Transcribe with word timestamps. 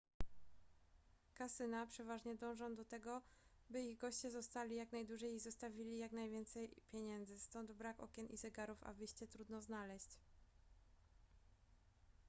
kasyna 1.33 1.85
przeważnie 1.87 2.35
dążą 2.35 2.75
do 2.75 2.85
tego 2.85 3.21
by 3.69 3.81
ich 3.83 3.97
goście 3.97 4.31
zostali 4.31 4.75
jak 4.75 4.91
najdłużej 4.91 5.33
i 5.33 5.39
zostawili 5.39 5.97
jak 5.97 6.11
najwięcej 6.11 6.73
pieniędzy 6.91 7.39
stąd 7.39 7.71
brak 7.71 7.99
okien 7.99 8.27
i 8.29 8.37
zegarów 8.37 8.83
a 8.83 8.93
wyjście 8.93 9.27
trudno 9.27 9.61
znaleźć 9.61 10.17